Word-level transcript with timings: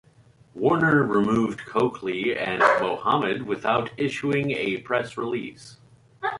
Warner 0.55 1.03
removed 1.03 1.59
Cokely 1.67 2.35
and 2.35 2.57
Muhammad 2.81 3.43
without 3.43 3.91
issuing 3.97 4.49
a 4.49 4.77
press 4.77 5.15
release. 5.15 5.77